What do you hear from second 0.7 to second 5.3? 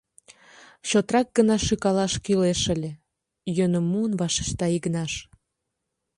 Чотрак гына шӱкалаш кӱлеш ыле,— йӧным муын вашешта Игнаш.